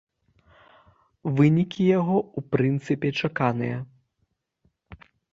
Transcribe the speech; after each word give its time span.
Вынікі 1.39 1.83
яго, 1.99 2.15
у 2.41 2.43
прынцыпе, 2.55 3.07
чаканыя. 3.21 3.77